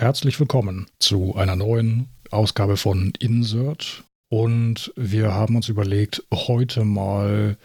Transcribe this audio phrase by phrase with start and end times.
[0.00, 4.02] herzlich willkommen zu einer neuen Ausgabe von Insert.
[4.30, 7.58] Und wir haben uns überlegt, heute mal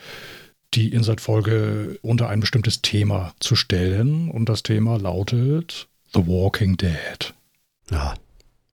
[0.74, 4.29] die Insert-Folge unter ein bestimmtes Thema zu stellen.
[4.29, 7.34] Und das Thema lautet The Walking Dead.
[7.90, 8.16] Ja.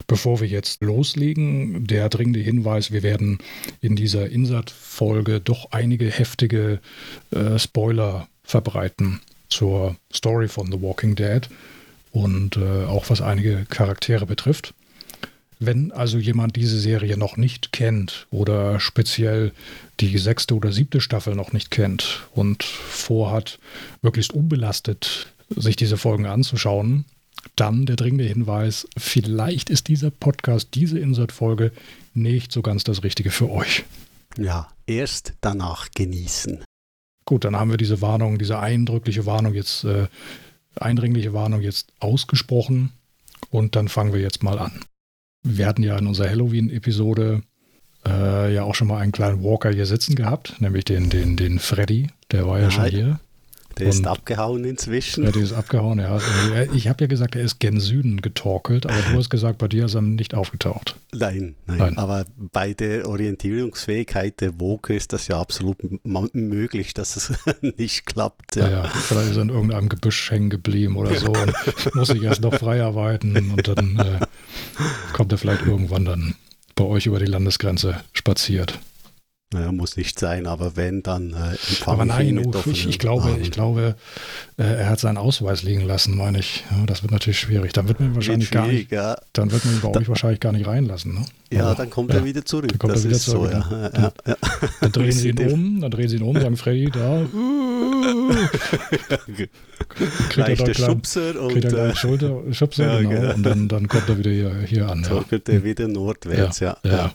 [0.07, 3.37] Bevor wir jetzt loslegen, der dringende Hinweis, wir werden
[3.79, 6.81] in dieser Insert-Folge doch einige heftige
[7.31, 11.47] äh, Spoiler verbreiten zur Story von The Walking Dead
[12.13, 14.73] und äh, auch was einige Charaktere betrifft.
[15.59, 19.51] Wenn also jemand diese Serie noch nicht kennt oder speziell
[19.99, 23.59] die sechste oder siebte Staffel noch nicht kennt und vorhat,
[24.01, 27.05] möglichst unbelastet sich diese Folgen anzuschauen,
[27.55, 31.71] dann der dringende Hinweis, vielleicht ist dieser Podcast, diese Insert-Folge
[32.13, 33.85] nicht so ganz das Richtige für euch.
[34.37, 36.63] Ja, erst danach genießen.
[37.25, 40.07] Gut, dann haben wir diese Warnung, diese eindrückliche Warnung jetzt, äh,
[40.75, 42.91] eindringliche Warnung jetzt ausgesprochen
[43.49, 44.81] und dann fangen wir jetzt mal an.
[45.43, 47.43] Wir hatten ja in unserer Halloween-Episode
[48.05, 51.59] äh, ja auch schon mal einen kleinen Walker hier sitzen gehabt, nämlich den, den, den
[51.59, 53.19] Freddy, der war ja, ja schon hier.
[53.79, 55.23] Der ist abgehauen inzwischen.
[55.23, 56.19] Ja, der ist abgehauen, ja.
[56.73, 59.85] Ich habe ja gesagt, er ist gen Süden getorkelt, aber du hast gesagt, bei dir
[59.85, 60.95] ist er nicht aufgetaucht.
[61.11, 61.97] Nein, nein, nein.
[61.97, 65.77] aber bei der Orientierungsfähigkeit der Woke ist das ja absolut
[66.33, 67.33] möglich, dass es
[67.77, 68.55] nicht klappt.
[68.55, 68.69] Ja.
[68.69, 71.53] ja, vielleicht ist er in irgendeinem Gebüsch hängen geblieben oder so und
[71.95, 74.25] muss sich erst noch frei arbeiten und dann äh,
[75.13, 76.35] kommt er vielleicht irgendwann dann
[76.75, 78.79] bei euch über die Landesgrenze spaziert.
[79.53, 83.95] Naja, muss nicht sein, aber wenn, dann äh, Aber nein, ich, ich, glaube, ich glaube,
[84.57, 86.63] äh, er hat seinen Ausweis liegen lassen, meine ich.
[86.71, 87.71] Ja, das wird natürlich schwierig.
[87.73, 89.15] Dann wird man wahrscheinlich gar nicht, ja.
[89.33, 91.13] dann wird man ihn bei euch wahrscheinlich gar nicht reinlassen.
[91.13, 91.25] Ne?
[91.51, 92.69] Ja, also, dann kommt ja, er wieder zurück.
[92.69, 93.51] Dann kommt das er wieder zurück.
[93.51, 93.89] So, ja.
[93.89, 94.11] Dann,
[94.81, 97.25] dann, drehen sie ihn um, dann drehen sie ihn um, sagen Freddy, da.
[100.29, 103.33] kriegt er da Schubser und kriegt er äh, Schulter, Schubser, genau, genau.
[103.35, 105.03] Und dann, dann kommt er wieder hier, hier an.
[105.03, 105.37] So ja.
[105.47, 106.75] er wieder nordwärts, ja.
[106.83, 107.13] ja,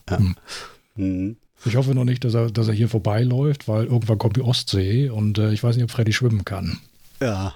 [0.95, 1.37] hm.
[1.65, 5.11] Ich hoffe noch nicht, dass er, dass er hier vorbeiläuft, weil irgendwann kommt die Ostsee
[5.11, 6.79] und äh, ich weiß nicht, ob Freddy schwimmen kann.
[7.21, 7.55] Ja,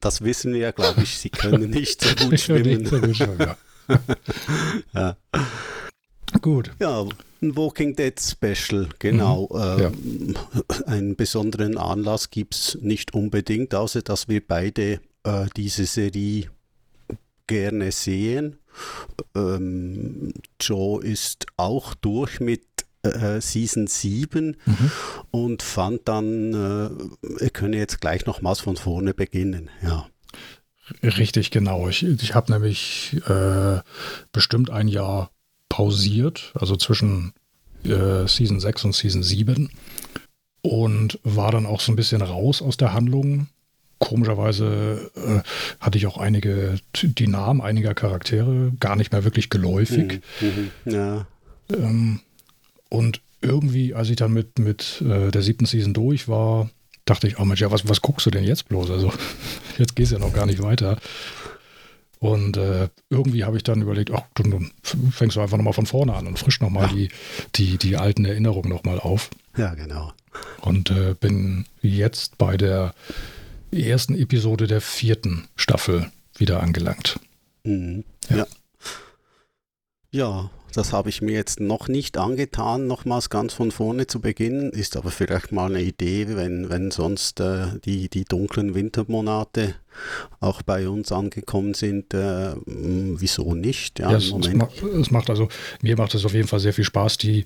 [0.00, 1.18] das wissen wir ja, glaube ich.
[1.18, 2.86] Sie können nicht so gut schwimmen.
[2.86, 3.56] so gut schwimmen ja.
[4.94, 5.16] ja.
[6.40, 6.70] Gut.
[6.80, 7.06] Ja,
[7.42, 9.48] ein Walking Dead Special, genau.
[9.52, 9.80] Mhm.
[9.80, 10.34] Ähm,
[10.68, 10.86] ja.
[10.86, 16.46] Einen besonderen Anlass gibt es nicht unbedingt, außer dass wir beide äh, diese Serie
[17.46, 18.58] gerne sehen.
[19.34, 22.62] Ähm, Joe ist auch durch mit
[23.02, 24.90] äh, Season 7 mhm.
[25.30, 26.90] und fand dann, äh,
[27.40, 30.06] wir können jetzt gleich nochmals von vorne beginnen, ja.
[31.02, 31.88] Richtig, genau.
[31.88, 33.78] Ich, ich habe nämlich äh,
[34.32, 35.30] bestimmt ein Jahr
[35.68, 37.32] pausiert, also zwischen
[37.84, 39.70] äh, Season 6 und Season 7
[40.62, 43.48] und war dann auch so ein bisschen raus aus der Handlung.
[43.98, 45.40] Komischerweise äh,
[45.78, 50.20] hatte ich auch einige, die Namen einiger Charaktere gar nicht mehr wirklich geläufig.
[50.40, 51.26] Mhm, mhm ja.
[51.70, 52.20] Ähm,
[52.90, 56.68] und irgendwie, als ich dann mit, mit äh, der siebten Season durch war,
[57.06, 58.90] dachte ich, oh Mensch, ja, was, was guckst du denn jetzt bloß?
[58.90, 59.12] Also,
[59.78, 60.98] jetzt geht es ja noch gar nicht weiter.
[62.18, 64.60] Und äh, irgendwie habe ich dann überlegt, ach, du, du
[65.10, 66.92] fängst du einfach nochmal von vorne an und frisch nochmal ja.
[66.92, 67.08] die,
[67.54, 69.30] die, die alten Erinnerungen nochmal auf.
[69.56, 70.12] Ja, genau.
[70.60, 72.94] Und äh, bin jetzt bei der
[73.72, 77.18] ersten Episode der vierten Staffel wieder angelangt.
[77.64, 78.04] Mhm.
[78.28, 78.36] Ja.
[78.36, 78.46] ja.
[80.12, 84.70] Ja, das habe ich mir jetzt noch nicht angetan, nochmals ganz von vorne zu beginnen.
[84.70, 89.74] Ist aber vielleicht mal eine Idee, wenn, wenn sonst äh, die, die dunklen Wintermonate
[90.40, 92.14] auch bei uns angekommen sind.
[92.14, 93.98] Äh, wieso nicht?
[93.98, 95.48] Ja, ja es, es, macht, es, macht, also,
[95.82, 97.44] mir macht es auf jeden Fall sehr viel Spaß, die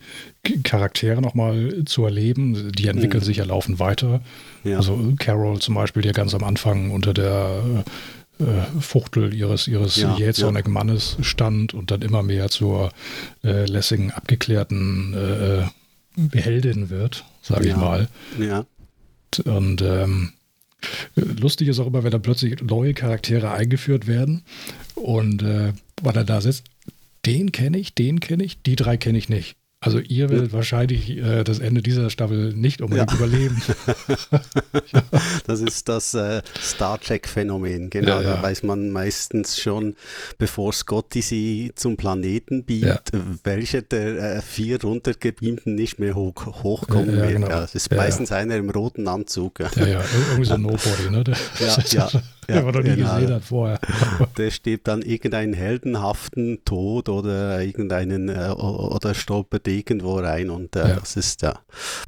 [0.63, 2.73] Charaktere nochmal zu erleben.
[2.73, 3.27] Die entwickeln mhm.
[3.27, 4.21] sich ja laufend weiter.
[4.63, 4.77] Ja.
[4.77, 7.85] Also Carol zum Beispiel, der ganz am Anfang unter der
[8.39, 10.79] äh, Fuchtel ihres, ihres ja, jähzornigen ja.
[10.79, 12.91] Mannes stand und dann immer mehr zur
[13.43, 15.67] äh, lässigen, abgeklärten äh
[16.33, 17.75] Heldin wird, sage ja.
[17.75, 18.09] ich mal.
[18.39, 18.67] Ja.
[19.45, 20.33] Und ähm,
[21.17, 24.43] lustig ist auch immer, wenn da plötzlich neue Charaktere eingeführt werden
[24.95, 25.73] und äh,
[26.03, 26.65] weil er da sitzt,
[27.27, 29.57] den kenne ich, den kenne ich, die drei kenne ich nicht.
[29.85, 30.53] Also ihr werdet ja.
[30.55, 33.17] wahrscheinlich äh, das Ende dieser Staffel nicht unbedingt ja.
[33.17, 33.63] überleben.
[35.47, 38.23] Das ist das äh, Star Trek-Phänomen, genau.
[38.23, 39.95] Da weiß man meistens schon,
[40.39, 43.13] bevor Scotty sie zum Planeten biegt,
[43.45, 47.33] welcher der äh, vier runtergebeamten nicht mehr hoch, hochkommen wird.
[47.33, 47.49] Genau.
[47.49, 49.61] Das ist meistens einer im roten Anzug.
[49.61, 51.25] Ja, ja, irgendwie so ein Nobody, ne?
[51.61, 52.11] ja, ja,
[52.49, 53.15] ja, der noch nie genau.
[53.15, 53.81] gesehen hat vorher.
[54.37, 60.89] Der stirbt dann irgendeinen heldenhaften Tod oder irgendeinen äh, oder stolpert irgendwo rein und äh,
[60.89, 60.95] ja.
[60.97, 61.61] das ist ja.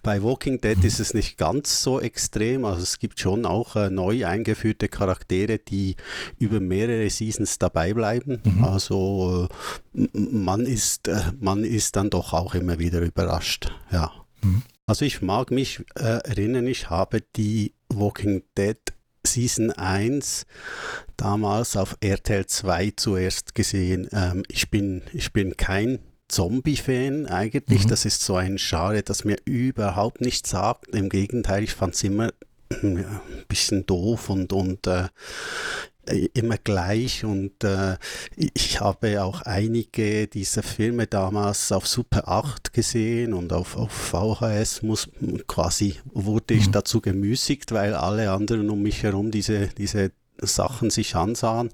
[0.03, 3.91] Bei Walking Dead ist es nicht ganz so extrem, also es gibt schon auch äh,
[3.91, 5.97] neu eingeführte Charaktere, die
[6.39, 8.41] über mehrere Seasons dabei bleiben.
[8.45, 8.65] Mhm.
[8.65, 9.49] Also
[9.95, 13.73] äh, man ist äh, man ist dann doch auch immer wieder überrascht.
[13.91, 14.13] Ja.
[14.43, 14.63] Mhm.
[14.89, 18.79] Also ich mag mich äh, erinnern, ich habe die Walking Dead
[19.27, 20.47] Season 1
[21.17, 24.09] damals auf RTL 2 zuerst gesehen.
[24.13, 27.85] Ähm, ich, bin, ich bin kein Zombie-Fan eigentlich.
[27.85, 27.89] Mhm.
[27.89, 30.95] Das ist so ein Genre, das mir überhaupt nichts sagt.
[30.95, 32.33] Im Gegenteil, ich fand es immer
[32.71, 35.09] ja, ein bisschen doof und, und äh,
[36.35, 37.97] immer gleich und äh,
[38.37, 44.83] ich habe auch einige dieser Filme damals auf Super 8 gesehen und auf, auf VHS
[44.83, 45.09] muss
[45.47, 46.73] quasi wurde ich mhm.
[46.73, 51.71] dazu gemüßigt, weil alle anderen um mich herum diese, diese Sachen sich ansahen.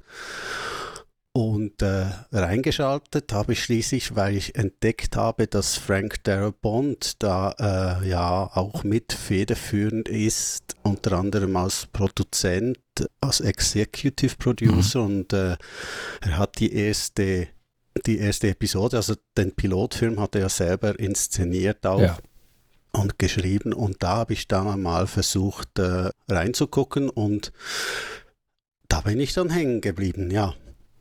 [1.34, 8.06] Und äh, reingeschaltet habe ich schließlich, weil ich entdeckt habe, dass Frank Darabont da äh,
[8.06, 12.78] ja auch mit federführend ist, unter anderem als Produzent,
[13.20, 15.04] als Executive Producer mhm.
[15.04, 15.56] und äh,
[16.20, 17.48] er hat die erste,
[18.06, 22.00] die erste Episode, also den Pilotfilm hat er ja selber inszeniert auch.
[22.00, 22.18] Ja
[22.92, 27.52] und geschrieben und da habe ich dann mal versucht äh, reinzugucken und
[28.88, 30.54] da bin ich dann hängen geblieben, ja.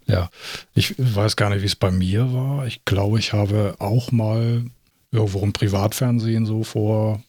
[0.07, 0.29] Ja,
[0.73, 2.65] ich weiß gar nicht, wie es bei mir war.
[2.65, 4.65] Ich glaube, ich habe auch mal
[5.11, 7.21] irgendwo im Privatfernsehen so vor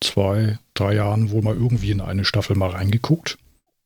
[0.00, 3.38] zwei, drei Jahren wohl mal irgendwie in eine Staffel mal reingeguckt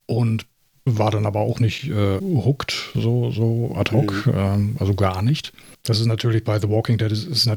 [0.07, 0.47] und
[0.85, 4.33] war dann aber auch nicht äh, hooked, so, so ad hoc, mhm.
[4.35, 5.53] ähm, also gar nicht.
[5.83, 7.51] Das ist natürlich bei The Walking Dead, ist, ist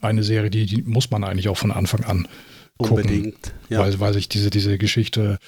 [0.00, 2.28] eine Serie, die, die muss man eigentlich auch von Anfang an
[2.78, 3.04] gucken.
[3.04, 3.80] Unbedingt, ja.
[3.80, 5.38] weil, weil sich diese, diese Geschichte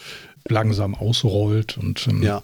[0.46, 2.42] langsam ausrollt und ähm, ja.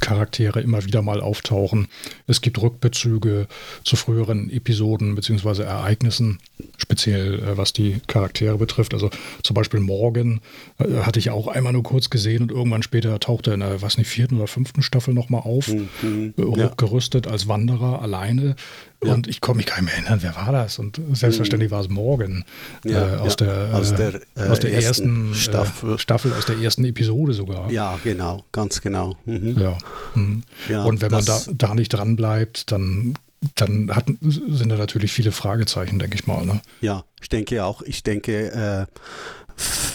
[0.00, 1.88] Charaktere immer wieder mal auftauchen.
[2.26, 3.46] Es gibt Rückbezüge
[3.84, 5.62] zu früheren Episoden bzw.
[5.62, 6.38] Ereignissen,
[6.76, 8.94] speziell äh, was die Charaktere betrifft.
[8.94, 9.10] Also
[9.42, 10.40] zum Beispiel Morgan
[10.78, 13.82] äh, hatte ich auch einmal nur kurz gesehen und irgendwann später tauchte er in der,
[13.82, 16.34] was nicht, vierten oder fünften Staffel nochmal auf, mhm.
[16.36, 17.32] äh, hochgerüstet ja.
[17.32, 18.56] als Wanderer alleine.
[19.04, 19.12] Ja.
[19.12, 20.78] Und ich komme mich gar nicht mehr erinnern, wer war das?
[20.78, 22.44] Und selbstverständlich war es Morgan
[22.84, 25.98] ja, äh, aus, Der, aus, der, äh, aus der ersten, ersten Staffel.
[25.98, 26.32] Staffel.
[26.32, 27.70] aus der ersten Episode sogar.
[27.70, 29.16] Ja, genau, ganz genau.
[29.24, 29.58] Mhm.
[29.58, 29.78] Ja.
[30.14, 30.42] Mhm.
[30.86, 33.14] und wenn man da, da nicht dran bleibt, dann
[33.54, 36.44] dann hat, sind da natürlich viele Fragezeichen, denke ich mal.
[36.44, 36.60] Ne?
[36.80, 37.82] Ja, ich denke auch.
[37.82, 38.86] Ich denke, äh,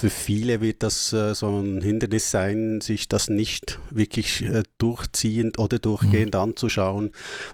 [0.02, 5.60] für viele wird das äh, so ein Hindernis sein, sich das nicht wirklich äh, durchziehend
[5.60, 6.40] oder durchgehend mhm.
[6.40, 7.12] anzuschauen,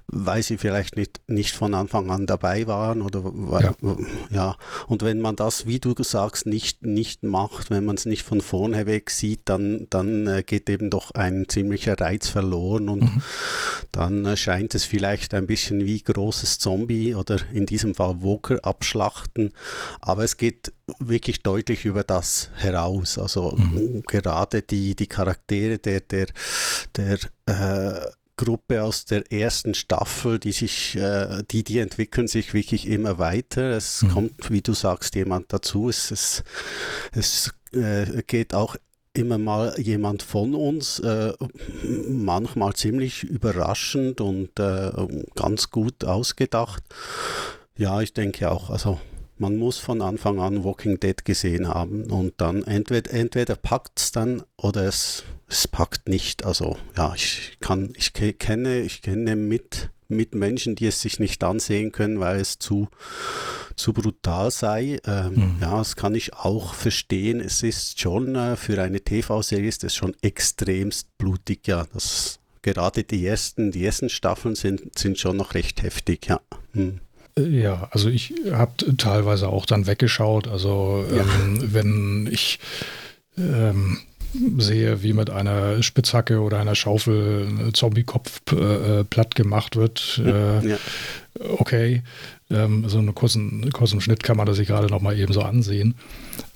[0.07, 3.75] weil sie vielleicht nicht, nicht von Anfang an dabei waren oder ja.
[4.29, 4.55] ja.
[4.88, 8.39] Und wenn man das, wie du sagst, nicht, nicht macht, wenn man es nicht von
[8.39, 13.21] vorne weg sieht, dann, dann äh, geht eben doch ein ziemlicher Reiz verloren und mhm.
[13.91, 19.51] dann scheint es vielleicht ein bisschen wie großes Zombie oder in diesem Fall Walker abschlachten,
[20.00, 23.18] aber es geht wirklich deutlich über das heraus.
[23.18, 24.04] Also mhm.
[24.07, 26.28] gerade die, die Charaktere der, der,
[26.95, 32.88] der äh, Gruppe aus der ersten Staffel, die sich, äh, die, die entwickeln sich wirklich
[32.88, 33.72] immer weiter.
[33.72, 34.10] Es mhm.
[34.10, 35.89] kommt, wie du sagst, jemand dazu.
[35.89, 36.44] Es, es,
[37.12, 38.75] es äh, geht auch
[39.13, 41.34] immer mal jemand von uns, äh,
[42.07, 44.92] manchmal ziemlich überraschend und äh,
[45.36, 46.84] ganz gut ausgedacht.
[47.75, 49.00] Ja, ich denke auch, also
[49.39, 54.12] man muss von Anfang an Walking Dead gesehen haben und dann entweder, entweder packt es
[54.12, 56.45] dann oder es, es packt nicht.
[56.45, 61.44] Also ja, ich kann, ich kenne, ich kenne mit, mit Menschen, die es sich nicht
[61.44, 62.88] ansehen können, weil es zu,
[63.75, 65.00] zu brutal sei.
[65.06, 65.58] Ähm, mhm.
[65.62, 67.39] Ja, das kann ich auch verstehen.
[67.39, 71.86] Es ist schon, äh, für eine TV-Serie ist es schon extremst blutig, ja.
[71.94, 76.41] Das, gerade die ersten, die ersten Staffeln sind, sind schon noch recht heftig, ja.
[76.74, 77.01] Mhm.
[77.38, 80.48] Ja, also ich habe teilweise auch dann weggeschaut.
[80.48, 81.22] Also ja.
[81.22, 82.60] ähm, wenn ich
[83.38, 84.00] ähm,
[84.58, 90.67] sehe, wie mit einer Spitzhacke oder einer Schaufel ein Zombie-Kopf äh, platt gemacht wird, äh,
[90.67, 90.77] ja.
[91.58, 92.03] okay,
[92.50, 95.41] ähm, so einen kurzen, kurzen Schnitt kann man das sich gerade noch mal eben so
[95.41, 95.96] ansehen.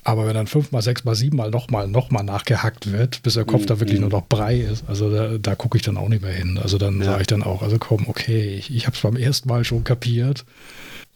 [0.03, 3.67] Aber wenn dann fünfmal, sechsmal, siebenmal nochmal nochmal nachgehackt wird, bis der Kopf mhm.
[3.67, 6.33] da wirklich nur noch Brei ist, also da, da gucke ich dann auch nicht mehr
[6.33, 6.59] hin.
[6.61, 7.05] Also dann ja.
[7.05, 9.83] sage ich dann auch, also komm, okay, ich, ich habe es beim ersten Mal schon
[9.83, 10.45] kapiert.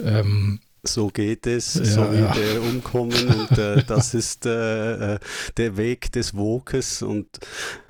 [0.03, 2.35] Ähm, so geht es, ja, so wie ja.
[2.35, 5.19] wir umkommen und äh, das ist äh, äh,
[5.57, 7.27] der Weg des Wokes und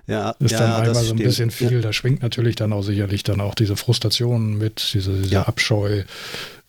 [0.07, 1.81] ja, ist ja, dann einmal so ein bisschen viel.
[1.81, 5.43] Da schwingt natürlich dann auch sicherlich dann auch diese Frustration mit, diese, dieser ja.
[5.43, 6.03] Abscheu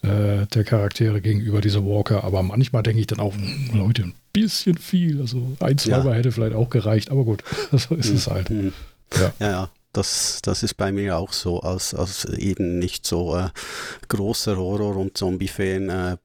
[0.03, 2.25] äh, der Charaktere gegenüber dieser Walker.
[2.25, 5.21] Aber manchmal denke ich dann auch, hm, Leute, ein bisschen viel.
[5.21, 6.13] Also ein, zwei ja.
[6.13, 8.17] hätte vielleicht auch gereicht, aber gut, so ist mhm.
[8.17, 8.51] es halt.
[8.51, 8.73] Mhm.
[9.15, 9.51] ja, ja.
[9.51, 13.49] ja das, das ist bei mir auch so, als, als eben nicht so äh,
[14.09, 16.17] großer Horror- und Zombie-Fan äh,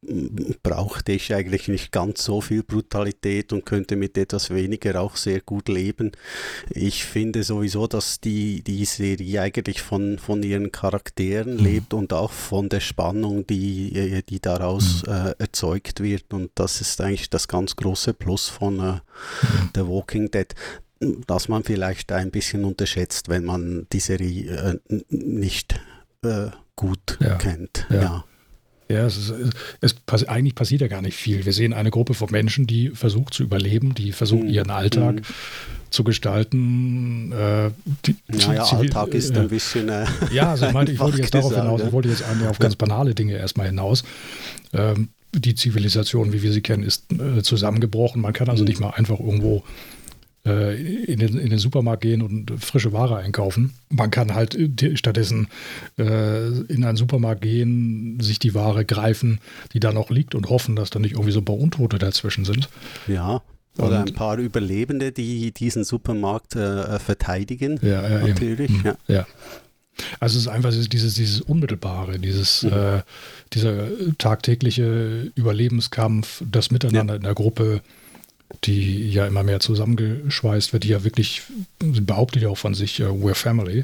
[0.61, 5.39] brauchte ich eigentlich nicht ganz so viel Brutalität und könnte mit etwas weniger auch sehr
[5.39, 6.11] gut leben.
[6.69, 11.63] Ich finde sowieso, dass die, die Serie eigentlich von, von ihren Charakteren mhm.
[11.63, 15.13] lebt und auch von der Spannung, die, äh, die daraus mhm.
[15.13, 16.33] äh, erzeugt wird.
[16.33, 18.99] Und das ist eigentlich das ganz große Plus von äh, mhm.
[19.75, 20.53] The Walking Dead
[21.27, 25.79] dass man vielleicht ein bisschen unterschätzt, wenn man die Serie äh, nicht
[26.23, 27.35] äh, gut ja.
[27.35, 27.87] kennt.
[27.89, 28.01] Ja.
[28.01, 28.25] ja.
[28.89, 29.33] ja es ist,
[29.81, 31.45] es, es, eigentlich passiert ja gar nicht viel.
[31.45, 34.49] Wir sehen eine Gruppe von Menschen, die versucht zu überleben, die versucht, mhm.
[34.49, 35.21] ihren Alltag mhm.
[35.89, 37.31] zu gestalten.
[37.31, 37.71] Äh,
[38.05, 39.89] die, naja, Zivil, Alltag ist äh, ein bisschen.
[39.89, 42.59] Äh, ja, also ich, meinte, ich wollte jetzt darauf gesagt, hinaus, ich wollte jetzt auf
[42.59, 44.03] ganz banale Dinge erstmal hinaus.
[44.73, 48.21] Ähm, die Zivilisation, wie wir sie kennen, ist äh, zusammengebrochen.
[48.21, 48.69] Man kann also mhm.
[48.69, 49.63] nicht mal einfach irgendwo
[50.43, 53.73] in den, in den Supermarkt gehen und frische Ware einkaufen.
[53.89, 54.57] Man kann halt
[54.95, 55.47] stattdessen
[55.99, 59.39] äh, in einen Supermarkt gehen, sich die Ware greifen,
[59.73, 62.43] die da noch liegt und hoffen, dass da nicht irgendwie so ein paar Untote dazwischen
[62.43, 62.69] sind.
[63.07, 63.43] Ja.
[63.77, 67.79] Oder und, ein paar Überlebende, die diesen Supermarkt äh, verteidigen.
[67.83, 68.71] Ja, ja natürlich.
[68.71, 68.83] Eben.
[68.83, 68.95] Ja.
[69.07, 69.27] ja.
[70.19, 72.73] Also es ist einfach dieses, dieses Unmittelbare, dieses, mhm.
[72.73, 73.01] äh,
[73.53, 77.17] dieser tagtägliche Überlebenskampf, das Miteinander ja.
[77.17, 77.81] in der Gruppe,
[78.63, 81.43] die ja immer mehr zusammengeschweißt wird, die ja wirklich,
[81.81, 83.83] sie behauptet ja auch von sich, uh, we're family,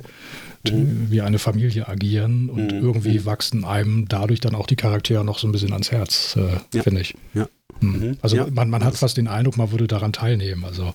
[0.67, 1.07] mhm.
[1.09, 2.79] wie eine Familie agieren und mhm.
[2.79, 3.25] irgendwie mhm.
[3.25, 6.83] wachsen einem dadurch dann auch die Charaktere noch so ein bisschen ans Herz, äh, ja.
[6.83, 7.15] finde ich.
[7.33, 7.47] Ja.
[7.79, 7.91] Hm.
[7.91, 8.17] Mhm.
[8.21, 10.93] Also man, man hat fast den Eindruck, man würde daran teilnehmen, also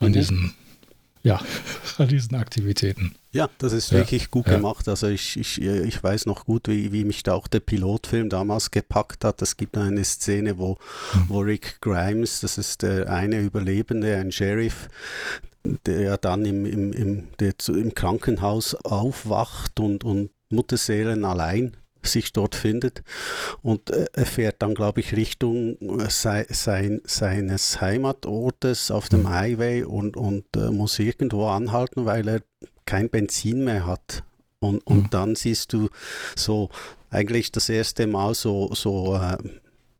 [0.00, 0.12] an mhm.
[0.12, 0.54] diesen
[1.28, 1.40] ja,
[1.98, 3.14] an diesen Aktivitäten.
[3.32, 4.56] Ja, das ist ja, wirklich gut ja.
[4.56, 4.88] gemacht.
[4.88, 8.70] Also ich, ich, ich weiß noch gut, wie, wie mich da auch der Pilotfilm damals
[8.70, 9.42] gepackt hat.
[9.42, 10.78] Es gibt eine Szene, wo,
[11.12, 11.24] mhm.
[11.28, 14.88] wo Rick Grimes, das ist der eine Überlebende, ein Sheriff,
[15.84, 22.54] der dann im, im, im, der im Krankenhaus aufwacht und, und Mutterseelen allein sich dort
[22.54, 23.02] findet.
[23.62, 29.22] Und äh, er fährt dann, glaube ich, Richtung äh, sei, sein, seines Heimatortes auf dem
[29.22, 29.30] mhm.
[29.30, 32.40] Highway und, und äh, muss irgendwo anhalten, weil er
[32.86, 34.24] kein Benzin mehr hat.
[34.60, 35.10] Und, und mhm.
[35.10, 35.88] dann siehst du
[36.34, 36.70] so
[37.10, 39.36] eigentlich das erste Mal so, so äh,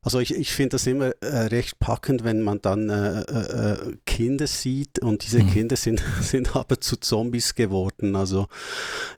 [0.01, 3.97] also ich, ich finde das immer äh, recht packend, wenn man dann äh, äh, äh
[4.07, 5.51] Kinder sieht und diese mhm.
[5.51, 8.15] Kinder sind, sind aber zu Zombies geworden.
[8.15, 8.47] Also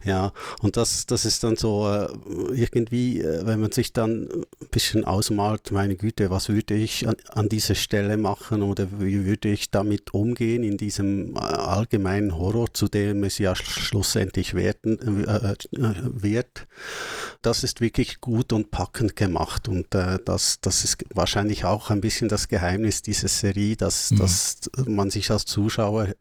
[0.05, 0.33] ja,
[0.63, 2.09] und das, das ist dann so äh,
[2.55, 7.17] irgendwie, äh, wenn man sich dann ein bisschen ausmalt, meine Güte, was würde ich an,
[7.29, 12.89] an dieser Stelle machen oder wie würde ich damit umgehen in diesem allgemeinen Horror, zu
[12.89, 14.99] dem es ja schlussendlich werden,
[16.23, 16.67] wird.
[17.43, 22.01] Das ist wirklich gut und packend gemacht und das, das das ist wahrscheinlich auch ein
[22.01, 24.19] bisschen das Geheimnis dieser Serie, dass, mhm.
[24.19, 26.15] dass man sich als Zuschauer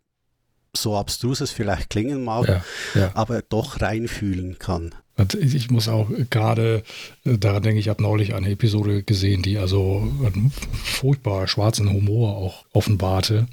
[0.76, 2.64] so abstrus es vielleicht klingen mag, ja,
[2.96, 3.12] ja.
[3.14, 4.96] aber doch reinfühlen kann.
[5.18, 6.82] Und ich muss auch gerade
[7.26, 10.52] äh, daran denken, ich habe neulich eine Episode gesehen, die also einen
[10.84, 13.46] furchtbar schwarzen Humor auch offenbarte.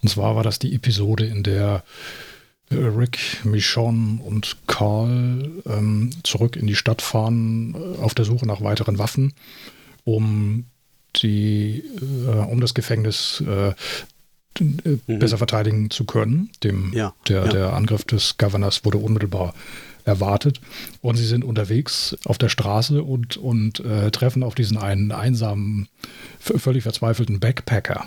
[0.00, 1.82] Und zwar war das die Episode, in der
[2.70, 8.46] äh, Rick, Michonne und Carl ähm, zurück in die Stadt fahren äh, auf der Suche
[8.46, 9.34] nach weiteren Waffen
[10.06, 10.64] um
[11.16, 11.82] die,
[12.26, 13.74] äh, um das Gefängnis äh,
[14.60, 15.18] mhm.
[15.18, 16.50] besser verteidigen zu können.
[16.62, 17.48] Dem, ja, der, ja.
[17.48, 19.52] der Angriff des Governors wurde unmittelbar
[20.04, 20.60] erwartet.
[21.02, 25.88] Und sie sind unterwegs auf der Straße und, und äh, treffen auf diesen einen einsamen,
[26.38, 28.06] völlig verzweifelten Backpacker.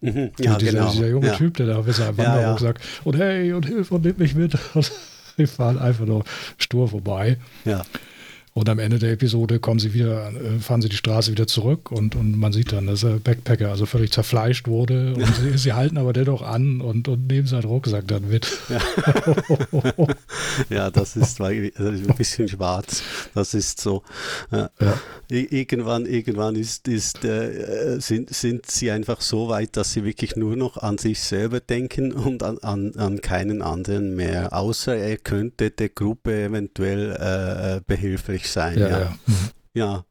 [0.00, 0.90] Mhm, ja, dieser, genau.
[0.90, 1.36] dieser junge ja.
[1.36, 4.34] Typ, der da bis er Wanderung ja, sagt, und hey, und hilf und nimm mich
[4.34, 4.56] mit.
[4.74, 4.90] Und
[5.36, 6.24] wir fahren einfach nur
[6.58, 7.38] stur vorbei.
[7.64, 7.82] Ja.
[8.56, 11.90] Und am Ende der Episode kommen sie wieder, äh, fahren sie die Straße wieder zurück
[11.90, 15.14] und, und man sieht dann, dass der Backpacker also völlig zerfleischt wurde.
[15.14, 18.46] Und sie, sie, halten aber dennoch an und, und nehmen seinen Rucksack dann mit.
[18.68, 20.06] Ja,
[20.68, 21.72] ja das ist ein
[22.16, 23.02] bisschen schwarz.
[23.34, 24.04] Das ist so.
[24.52, 24.70] Ja.
[25.28, 30.54] Irgendwann, irgendwann ist, ist, äh, sind, sind sie einfach so weit, dass sie wirklich nur
[30.54, 34.52] noch an sich selber denken und an, an, an keinen anderen mehr.
[34.52, 38.78] Außer er könnte der Gruppe eventuell äh, behilflich möglich sein.
[38.78, 39.18] Ja, ja.
[39.74, 40.04] Ja.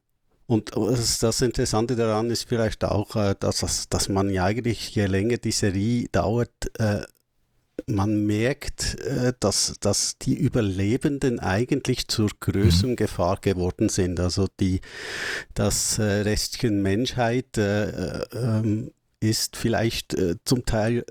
[0.46, 5.38] Und das Interessante daran ist vielleicht auch, äh, dass, dass man ja eigentlich, je länger
[5.38, 7.02] die Serie dauert, äh,
[7.86, 12.96] man merkt, äh, dass, dass die Überlebenden eigentlich zur größeren mhm.
[12.96, 14.20] Gefahr geworden sind.
[14.20, 14.80] Also die,
[15.54, 20.14] das Restchen Menschheit ähm, ist vielleicht
[20.44, 21.04] zum Teil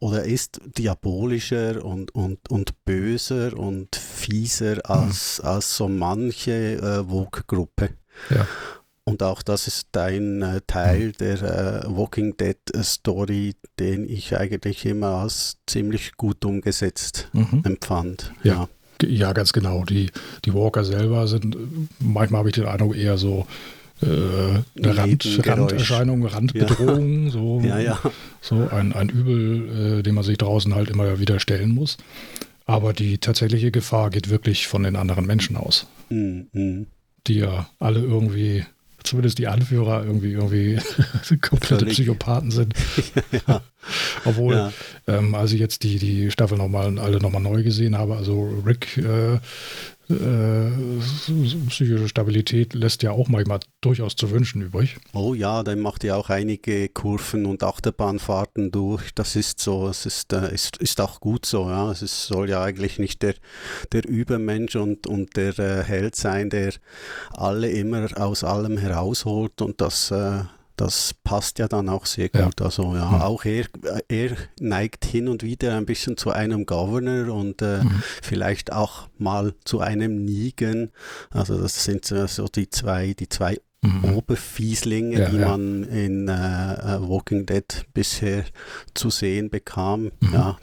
[0.00, 5.48] oder ist diabolischer und, und, und böser und fieser als, mhm.
[5.48, 7.90] als so manche äh, Vogue-Gruppe.
[8.30, 8.46] Ja.
[9.04, 11.12] Und auch das ist ein äh, Teil mhm.
[11.18, 17.62] der äh, Walking Dead äh, Story, den ich eigentlich immer als ziemlich gut umgesetzt mhm.
[17.64, 18.32] empfand.
[18.44, 18.68] Ja.
[19.02, 19.08] ja.
[19.08, 19.32] ja.
[19.32, 19.84] ganz genau.
[19.84, 20.10] Die,
[20.44, 21.56] die Walker selber sind,
[21.98, 23.46] manchmal habe ich den Eindruck, eher so
[24.02, 27.30] äh, eine Rand, Randerscheinung, Randbedrohung, ja.
[27.30, 28.00] so, ja, ja.
[28.40, 31.96] so ein, ein Übel, äh, dem man sich draußen halt immer wieder stellen muss.
[32.66, 35.86] Aber die tatsächliche Gefahr geht wirklich von den anderen Menschen aus.
[36.10, 36.86] Mhm.
[37.26, 38.64] Die ja alle irgendwie
[39.04, 40.78] zumindest die Anführer irgendwie, irgendwie
[41.40, 41.86] komplette.
[41.86, 42.74] Psychopathen sind.
[43.48, 43.62] ja.
[44.24, 44.72] Obwohl, ja.
[45.06, 48.96] Ähm, als ich jetzt die, die Staffel nochmal alle nochmal neu gesehen habe, also Rick
[48.98, 49.38] äh,
[50.08, 50.70] äh,
[51.68, 54.96] psychische Stabilität lässt ja auch manchmal durchaus zu wünschen übrig.
[55.12, 59.14] Oh ja, der macht ja auch einige Kurven und Achterbahnfahrten durch.
[59.14, 61.68] Das ist so, es ist, äh, ist, ist auch gut so.
[61.68, 61.90] Ja.
[61.90, 63.34] Es ist, soll ja eigentlich nicht der,
[63.92, 66.72] der Übermensch und, und der äh, Held sein, der
[67.30, 70.42] alle immer aus allem herausholt und das äh,
[70.82, 72.60] das passt ja dann auch sehr gut.
[72.60, 72.66] Ja.
[72.66, 73.22] Also ja, mhm.
[73.22, 73.66] auch er,
[74.08, 78.02] er neigt hin und wieder ein bisschen zu einem Governor und äh, mhm.
[78.20, 80.90] vielleicht auch mal zu einem Nigen.
[81.30, 84.16] Also das sind so die zwei, die zwei mhm.
[84.16, 85.48] Oberfieslinge, ja, die ja.
[85.48, 88.44] man in äh, äh Walking Dead bisher
[88.94, 90.10] zu sehen bekam.
[90.20, 90.32] Mhm.
[90.32, 90.58] Ja,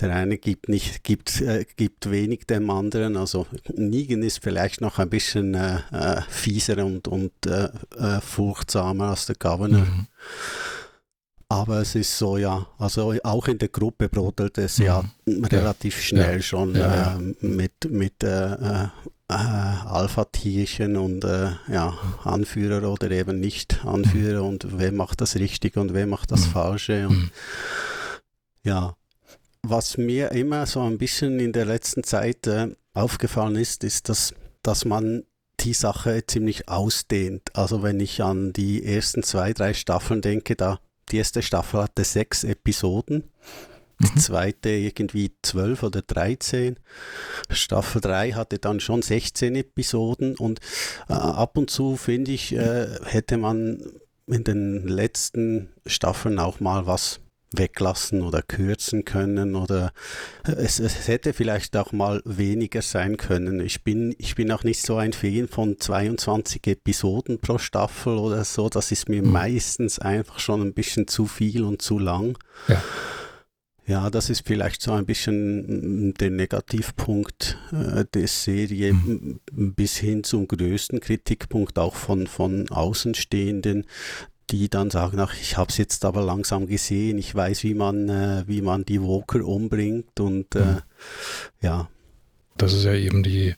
[0.00, 3.16] der eine gibt nicht, gibt, äh, gibt wenig dem anderen.
[3.16, 9.10] Also Nigen ist vielleicht noch ein bisschen äh, äh, fieser und, und äh, äh, furchtsamer
[9.10, 9.86] als der Governor.
[9.86, 10.06] Mhm.
[11.48, 14.84] Aber es ist so, ja, also auch in der Gruppe brodelt es mhm.
[14.84, 16.42] ja relativ schnell ja.
[16.42, 18.88] schon ja, ähm, mit, mit äh,
[19.28, 24.48] Alpha-Tierchen und ja, Anführer oder eben nicht Anführer mhm.
[24.48, 26.50] und wer macht das Richtige und wer macht das mhm.
[26.50, 27.08] Falsche.
[27.08, 27.30] Und,
[28.64, 28.96] ja,
[29.70, 34.34] was mir immer so ein bisschen in der letzten Zeit äh, aufgefallen ist, ist, dass,
[34.62, 35.24] dass man
[35.60, 37.42] die Sache ziemlich ausdehnt.
[37.54, 40.80] Also wenn ich an die ersten zwei, drei Staffeln denke, da
[41.10, 43.24] die erste Staffel hatte sechs Episoden,
[44.00, 44.18] die mhm.
[44.18, 46.78] zweite irgendwie zwölf oder dreizehn.
[47.48, 50.60] Staffel drei hatte dann schon 16 Episoden und
[51.08, 53.80] äh, ab und zu finde ich, äh, hätte man
[54.26, 57.20] in den letzten Staffeln auch mal was
[57.58, 59.92] weglassen oder kürzen können oder
[60.44, 63.60] es, es, hätte vielleicht auch mal weniger sein können.
[63.60, 68.44] Ich bin, ich bin auch nicht so ein Fan von 22 Episoden pro Staffel oder
[68.44, 68.68] so.
[68.68, 69.32] Das ist mir mhm.
[69.32, 72.38] meistens einfach schon ein bisschen zu viel und zu lang.
[72.68, 72.82] Ja.
[73.88, 79.40] Ja, das ist vielleicht so ein bisschen der Negativpunkt äh, der Serie mhm.
[79.52, 83.86] bis hin zum größten Kritikpunkt auch von, von Außenstehenden,
[84.50, 88.08] die dann sagen, ach, ich habe es jetzt aber langsam gesehen, ich weiß, wie man,
[88.08, 90.82] äh, wie man die Walker umbringt und äh, mhm.
[91.60, 91.88] ja.
[92.56, 93.54] Das ist ja eben die,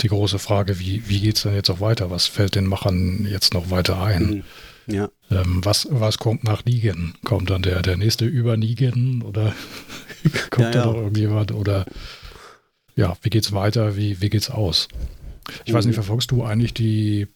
[0.00, 2.10] die große Frage, wie, wie geht es denn jetzt auch weiter?
[2.10, 4.22] Was fällt den Machern jetzt noch weiter ein?
[4.22, 4.44] Mhm.
[4.94, 5.10] Ja.
[5.30, 7.14] Ähm, was, was kommt nach Nigen?
[7.24, 9.54] Kommt dann der, der nächste über Nigen oder
[10.50, 10.86] kommt ja, da ja.
[10.86, 11.52] noch irgendjemand?
[11.52, 11.84] Oder
[12.96, 13.96] ja, wie geht's weiter?
[13.96, 14.88] Wie, wie geht's aus?
[15.64, 15.76] Ich mhm.
[15.76, 17.28] weiß nicht, verfolgst du eigentlich die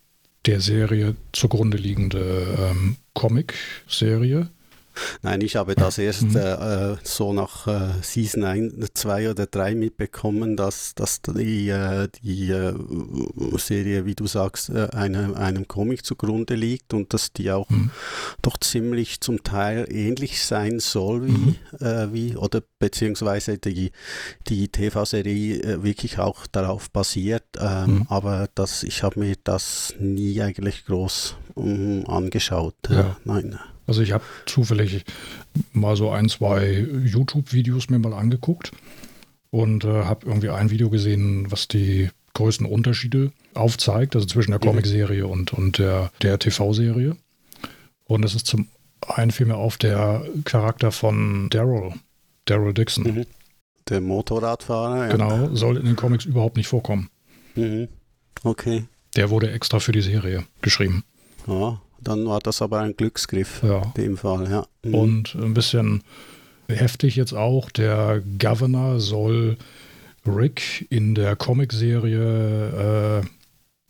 [0.47, 4.49] der Serie zugrunde liegende ähm, Comic-Serie.
[5.23, 6.37] Nein, ich habe das erst mhm.
[6.37, 12.51] äh, so nach äh, Season 1, 2 oder 3 mitbekommen, dass, dass die, äh, die
[12.51, 12.75] äh,
[13.57, 17.91] Serie, wie du sagst, äh, einem, einem Comic zugrunde liegt und dass die auch mhm.
[18.43, 21.57] doch ziemlich zum Teil ähnlich sein soll, wie, mhm.
[21.81, 23.93] Äh, wie oder beziehungsweise die,
[24.49, 27.45] die TV-Serie wirklich auch darauf basiert.
[27.59, 28.07] Ähm, mhm.
[28.09, 32.75] aber das, ich habe mir das nie eigentlich groß um, angeschaut.
[32.89, 33.17] Ja.
[33.25, 33.59] Nein.
[33.93, 35.05] Also ich habe zufällig
[35.75, 38.73] mal so ein, zwei YouTube-Videos mir mal angeguckt
[39.51, 44.61] und äh, habe irgendwie ein Video gesehen, was die größten Unterschiede aufzeigt, also zwischen der
[44.61, 44.65] mhm.
[44.65, 47.19] Comicserie und, und der, der TV-Serie.
[48.07, 48.69] Und es ist zum
[49.07, 51.93] einen fiel mir auf der Charakter von Daryl,
[52.47, 53.05] Daryl Dixon.
[53.05, 53.27] Mhm.
[53.91, 55.13] Der Motorradfahrer, ja.
[55.13, 57.11] Genau, soll in den Comics überhaupt nicht vorkommen.
[57.57, 57.89] Mhm.
[58.43, 58.85] Okay.
[59.17, 61.05] Der wurde extra für die Serie geschrieben.
[61.47, 63.83] Ja, dann war das aber ein Glücksgriff ja.
[63.97, 64.67] in dem Fall, ja.
[64.83, 64.95] Mhm.
[64.95, 66.03] Und ein bisschen
[66.69, 69.57] heftig jetzt auch, der Governor soll
[70.27, 73.27] Rick in der Comicserie äh,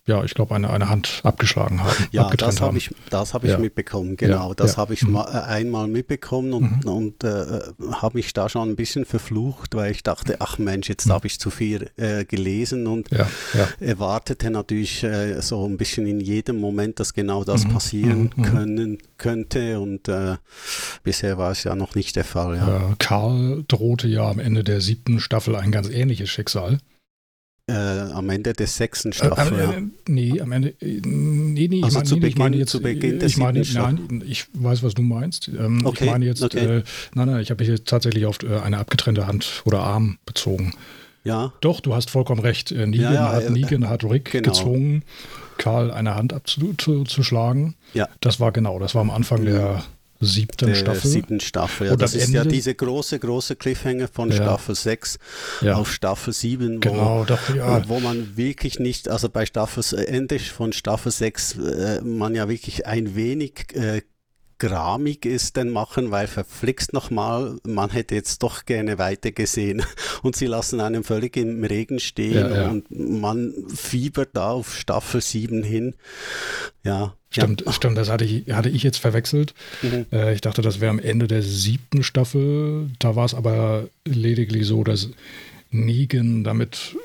[0.05, 2.07] ja, ich glaube, eine, eine Hand abgeschlagen haben.
[2.11, 3.57] Ja, das habe ich, das hab ich ja.
[3.57, 4.49] mitbekommen, genau.
[4.49, 4.77] Ja, das ja.
[4.77, 5.13] habe ich mhm.
[5.13, 6.91] mal, äh, einmal mitbekommen und, mhm.
[6.91, 7.61] und äh,
[7.93, 11.13] habe mich da schon ein bisschen verflucht, weil ich dachte, ach Mensch, jetzt mhm.
[11.13, 13.09] habe ich zu viel äh, gelesen und
[13.79, 17.73] erwartete natürlich äh, so ein bisschen in jedem Moment, dass genau das mhm.
[17.73, 18.43] passieren mhm.
[18.43, 18.43] Mhm.
[18.43, 20.35] können könnte und äh,
[21.03, 22.95] bisher war es ja noch nicht der Fall.
[22.99, 26.79] Karl drohte ja am Ende der siebten Staffel ein ganz ähnliches Schicksal.
[27.67, 29.59] Äh, am Ende der sechsten äh, Staffel.
[29.59, 30.69] Äh, äh, nee, am Ende.
[30.81, 32.71] Äh, nee, nee, also ich, mein, nee, ich meine jetzt.
[32.71, 35.47] Zu Beginn ich meine, nein, ich weiß, was du meinst.
[35.47, 36.43] Ähm, okay, ich meine jetzt.
[36.43, 36.77] Okay.
[36.77, 40.73] Äh, nein, nein, ich habe mich jetzt tatsächlich auf eine abgetrennte Hand oder Arm bezogen.
[41.23, 41.53] Ja.
[41.61, 42.71] Doch, du hast vollkommen recht.
[42.71, 44.49] Negan, ja, ja, hat, Negan hat Rick genau.
[44.49, 45.03] gezwungen,
[45.57, 47.75] Karl eine Hand abzuschlagen.
[47.93, 48.09] Ja.
[48.19, 49.83] Das war genau, das war am Anfang der
[50.25, 51.09] siebten der Staffel.
[51.09, 51.93] siebten Staffel, ja.
[51.93, 54.35] Und das ist Ende ja diese große, große Cliffhanger von ja.
[54.35, 55.19] Staffel 6
[55.61, 55.75] ja.
[55.75, 57.87] auf Staffel 7, wo, genau, doch, ja.
[57.87, 62.85] wo man wirklich nicht, also bei Staffel Ende von Staffel 6 äh, man ja wirklich
[62.85, 64.01] ein wenig äh,
[64.63, 69.83] gramig ist denn machen, weil verflixt nochmal, man hätte jetzt doch gerne weiter gesehen
[70.23, 72.69] und sie lassen einen völlig im Regen stehen ja, ja.
[72.69, 75.95] und man fiebert da auf Staffel 7 hin.
[76.83, 77.13] Ja.
[77.29, 77.73] Stimmt, ja.
[77.73, 79.53] stimmt, das hatte ich, hatte ich jetzt verwechselt.
[79.81, 80.05] Mhm.
[80.11, 82.91] Äh, ich dachte, das wäre am Ende der siebten Staffel.
[82.99, 85.09] Da war es aber lediglich so, dass
[85.71, 86.95] Negan damit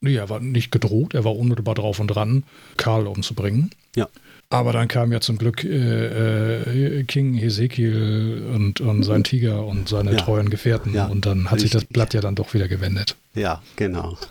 [0.00, 2.44] nee, er war nicht gedroht, er war unmittelbar drauf und dran,
[2.76, 3.70] Karl umzubringen.
[3.96, 4.08] Ja.
[4.54, 9.88] Aber dann kam ja zum Glück äh, äh, King Hesekiel und, und sein Tiger und
[9.88, 10.18] seine ja.
[10.18, 10.94] treuen Gefährten.
[10.94, 11.72] Ja, und dann hat richtig.
[11.72, 13.16] sich das Blatt ja dann doch wieder gewendet.
[13.34, 14.16] Ja, genau.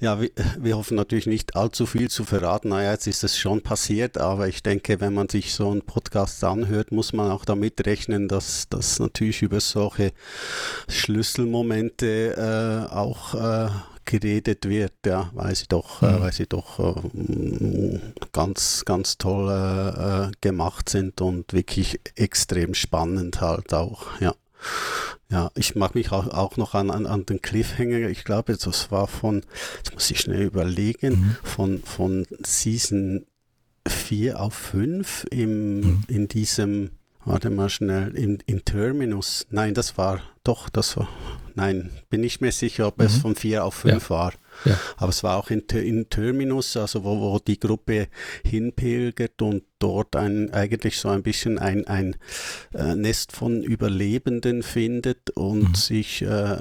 [0.00, 2.68] Ja, wir, wir, hoffen natürlich nicht allzu viel zu verraten.
[2.68, 6.44] Naja, jetzt ist es schon passiert, aber ich denke, wenn man sich so einen Podcast
[6.44, 10.12] anhört, muss man auch damit rechnen, dass das natürlich über solche
[10.88, 13.70] Schlüsselmomente äh, auch äh,
[14.08, 16.16] geredet wird, ja, weil sie doch, äh, mhm.
[16.16, 17.98] äh, weil sie doch äh,
[18.32, 24.34] ganz, ganz toll äh, äh, gemacht sind und wirklich extrem spannend halt auch, ja.
[25.30, 28.90] Ja, ich mag mich auch, auch noch an, an, an den Cliffhanger, ich glaube, das
[28.90, 29.42] war von,
[29.76, 31.36] jetzt muss ich schnell überlegen, mhm.
[31.42, 33.26] von, von Season
[33.86, 36.04] 4 auf 5 im, mhm.
[36.08, 36.90] in diesem,
[37.26, 41.08] warte mal schnell, in, in Terminus, nein, das war, doch, das war,
[41.58, 43.04] Nein, bin nicht mehr sicher, ob mhm.
[43.06, 44.10] es von 4 auf 5 ja.
[44.10, 44.32] war.
[44.64, 44.78] Ja.
[44.96, 48.06] Aber es war auch in, in Terminus, also wo, wo die Gruppe
[48.44, 52.16] hinpilgert und dort ein, eigentlich so ein bisschen ein, ein
[52.74, 55.74] äh, Nest von Überlebenden findet und mhm.
[55.74, 56.56] sich äh,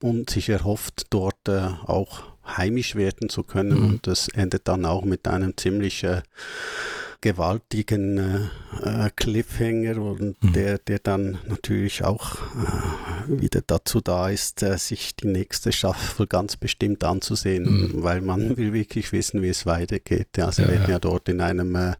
[0.00, 3.80] und sich erhofft, dort äh, auch heimisch werden zu können.
[3.80, 3.86] Mhm.
[3.86, 6.04] Und das endet dann auch mit einem ziemlich
[7.20, 8.50] gewaltigen
[8.82, 10.52] äh, äh, Cliffhanger und mhm.
[10.52, 16.26] der, der dann natürlich auch äh, wieder dazu da ist, äh, sich die nächste Staffel
[16.26, 18.02] ganz bestimmt anzusehen, mhm.
[18.02, 20.28] weil man will wirklich wissen, wie es weitergeht.
[20.36, 20.90] Ja, sie werden ja.
[20.90, 21.94] ja dort in einem äh,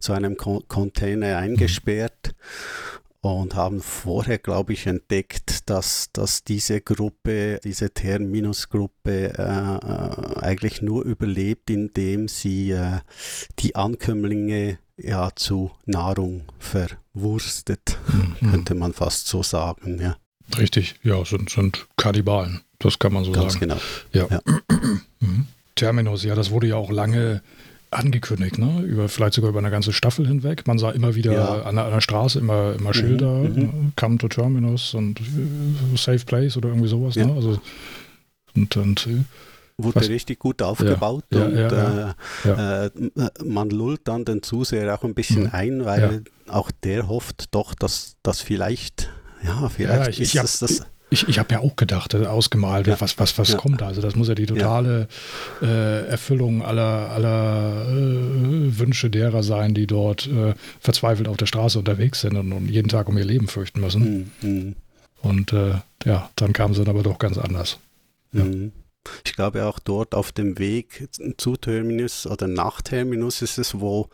[0.00, 2.34] so einem Container eingesperrt.
[2.34, 2.81] Mhm
[3.22, 10.82] und haben vorher, glaube ich, entdeckt, dass, dass diese Gruppe, diese Terminus-Gruppe äh, äh, eigentlich
[10.82, 12.98] nur überlebt, indem sie äh,
[13.60, 18.50] die Ankömmlinge ja zu Nahrung verwurstet, mhm.
[18.50, 20.16] könnte man fast so sagen, ja.
[20.58, 23.68] Richtig, ja, sind, sind Kannibalen, das kann man so Ganz sagen.
[23.68, 23.80] Ganz
[24.12, 24.28] genau.
[24.28, 24.42] Ja.
[24.46, 24.62] ja.
[25.20, 25.46] Mhm.
[25.76, 27.40] Terminus, ja, das wurde ja auch lange
[27.92, 28.82] angekündigt, ne?
[28.82, 30.66] Über, vielleicht sogar über eine ganze Staffel hinweg.
[30.66, 31.62] Man sah immer wieder ja.
[31.62, 33.54] an, der, an, der, Straße immer, immer mhm, Schilder, mhm.
[33.54, 33.92] ne?
[33.96, 37.14] Come to Terminus und uh, Safe Place oder irgendwie sowas.
[37.14, 37.26] Ja.
[37.26, 37.34] Ne?
[37.34, 37.60] Also,
[38.54, 39.24] und, und äh,
[39.78, 40.08] wurde was?
[40.08, 45.04] richtig gut aufgebaut ja, und ja, ja, äh, äh, man lullt dann den Zuseher auch
[45.04, 45.50] ein bisschen mhm.
[45.52, 49.10] ein, weil auch der hofft doch, dass das vielleicht,
[49.42, 52.86] ja, vielleicht ich, ist ich hab, das ich, ich habe ja auch gedacht, äh, ausgemalt,
[52.86, 53.00] ja.
[53.00, 53.58] was, was, was ja.
[53.58, 53.86] kommt da.
[53.86, 55.08] Also das muss ja die totale
[55.60, 55.68] ja.
[55.68, 61.78] äh, Erfüllung aller, aller äh, Wünsche derer sein, die dort äh, verzweifelt auf der Straße
[61.78, 64.32] unterwegs sind und, und, jeden Tag um ihr Leben fürchten müssen.
[64.40, 64.76] Mhm.
[65.20, 67.78] Und äh, ja, dann kam sie dann aber doch ganz anders.
[68.32, 68.72] Mhm.
[69.24, 74.08] Ich glaube auch dort auf dem Weg zu Terminus oder nach Terminus ist es, wo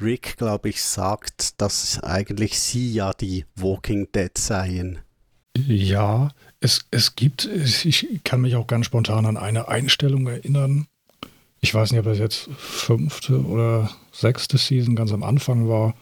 [0.00, 4.98] Rick, glaube ich, sagt, dass eigentlich sie ja die Walking Dead seien.
[5.66, 10.86] Ja, es, es gibt, ich kann mich auch ganz spontan an eine Einstellung erinnern.
[11.60, 15.94] Ich weiß nicht, ob das jetzt fünfte oder sechste Season ganz am Anfang war.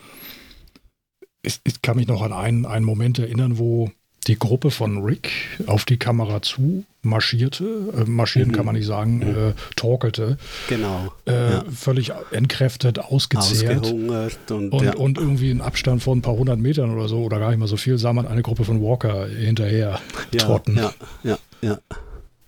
[1.43, 3.91] Ich, ich kann mich noch an einen, einen Moment erinnern, wo
[4.27, 5.31] die Gruppe von Rick
[5.67, 7.65] auf die Kamera zu marschierte,
[7.97, 8.53] äh, marschieren mhm.
[8.53, 9.49] kann man nicht sagen, mhm.
[9.49, 10.37] äh, torkelte.
[10.69, 11.13] Genau.
[11.27, 11.65] Äh, ja.
[11.75, 13.81] Völlig entkräftet, ausgezehrt.
[13.81, 14.95] Ausgehungert und, und, ja.
[14.95, 17.69] und, irgendwie in Abstand von ein paar hundert Metern oder so, oder gar nicht mal
[17.69, 20.01] so viel, sah man eine Gruppe von Walker hinterher
[20.33, 20.77] ja, trotten.
[20.77, 20.93] Ja,
[21.23, 21.79] ja, ja.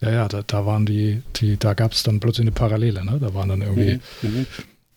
[0.01, 3.19] Ja, ja, da, da waren die, die da gab es dann plötzlich eine Parallele, ne?
[3.21, 4.29] Da waren dann irgendwie mhm.
[4.31, 4.47] mhm.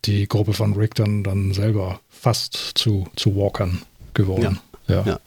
[0.06, 3.82] die Gruppe von Rick dann, dann selber fast zu, zu Walkern
[4.14, 4.60] geworden.
[4.88, 5.04] ja.
[5.06, 5.20] ja.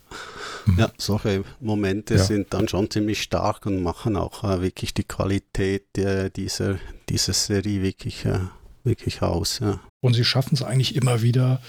[0.66, 0.78] Mhm.
[0.78, 2.22] Ja, solche Momente ja.
[2.22, 7.32] sind dann schon ziemlich stark und machen auch äh, wirklich die Qualität äh, dieser, dieser
[7.32, 8.40] Serie wirklich, äh,
[8.82, 9.60] wirklich aus.
[9.60, 9.80] Ja.
[10.00, 11.60] Und sie schaffen es eigentlich immer wieder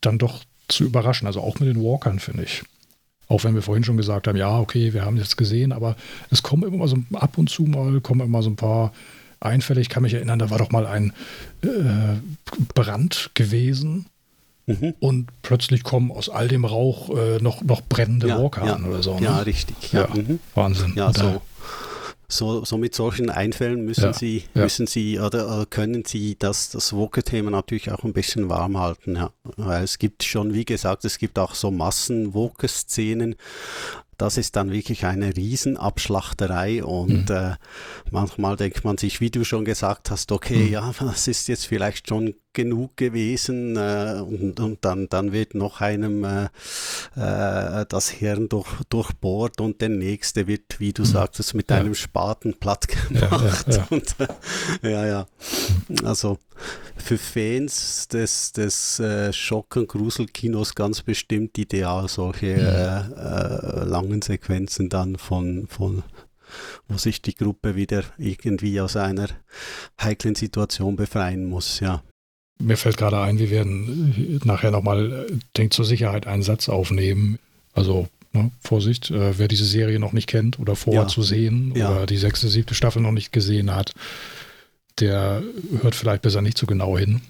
[0.00, 2.62] dann doch zu überraschen, also auch mit den Walkern, finde ich.
[3.28, 5.96] Auch wenn wir vorhin schon gesagt haben, ja, okay, wir haben jetzt gesehen, aber
[6.30, 8.92] es kommen immer so ab und zu mal, kommen immer so ein paar
[9.40, 9.80] Einfälle.
[9.80, 11.12] Ich kann mich erinnern, da war doch mal ein
[11.62, 12.18] äh,
[12.74, 14.06] Brand gewesen.
[14.66, 14.94] Mhm.
[14.98, 18.84] Und plötzlich kommen aus all dem Rauch äh, noch, noch brennende ja, Walker ja, an
[18.86, 19.18] oder so.
[19.18, 19.24] Ne?
[19.24, 19.92] Ja, richtig.
[19.92, 20.08] Ja.
[20.14, 20.40] Mhm.
[20.54, 20.94] Wahnsinn.
[20.96, 21.42] Ja, so,
[22.28, 24.62] so, so mit solchen Einfällen müssen ja, Sie, ja.
[24.62, 29.16] müssen Sie oder, oder, können Sie das, das Woke-Thema natürlich auch ein bisschen warm halten.
[29.16, 29.30] Ja.
[29.56, 33.36] Weil es gibt schon, wie gesagt, es gibt auch so Massen-Woke-Szenen,
[34.16, 37.36] das ist dann wirklich eine Riesenabschlachterei und mhm.
[37.36, 37.56] äh,
[38.10, 40.72] manchmal denkt man sich, wie du schon gesagt hast, okay, mhm.
[40.72, 45.80] ja, das ist jetzt vielleicht schon genug gewesen äh, und, und dann, dann wird noch
[45.80, 46.44] einem äh,
[47.16, 51.06] äh, das Hirn durch, durchbohrt und der nächste wird, wie du mhm.
[51.06, 51.76] sagtest, mit ja.
[51.76, 53.66] einem Spaten platt gemacht.
[53.68, 54.16] Ja, ja, und,
[54.82, 55.26] äh, ja, ja.
[56.02, 56.38] Also
[56.96, 63.90] für Fans des, des äh, Schock- und Gruselkinos ganz bestimmt ideal, solche mhm.
[63.90, 66.02] langen Sequenzen dann von, von
[66.88, 69.28] wo sich die Gruppe wieder irgendwie aus einer
[70.00, 72.02] heiklen Situation befreien muss, ja.
[72.58, 77.38] Mir fällt gerade ein, wir werden nachher nochmal, äh, denkt zur Sicherheit einen Satz aufnehmen.
[77.72, 81.08] Also ne, Vorsicht, äh, wer diese Serie noch nicht kennt oder vorhat ja.
[81.08, 81.90] zu sehen ja.
[81.90, 83.94] oder die sechste, siebte Staffel noch nicht gesehen hat,
[85.00, 85.42] der
[85.82, 87.20] hört vielleicht besser nicht so genau hin.